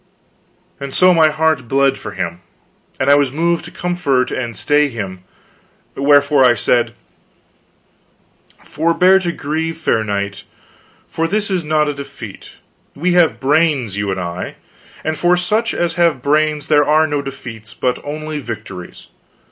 [0.79, 2.41] And so my heart bled for him,
[2.99, 5.23] and I was moved to comfort and stay him.
[5.93, 6.95] Wherefore I said:
[8.63, 10.43] "Forbear to grieve, fair knight,
[11.07, 12.53] for this is not a defeat.
[12.95, 14.55] We have brains, you and I;
[15.03, 19.05] and for such as have brains there are no defeats, but only victories.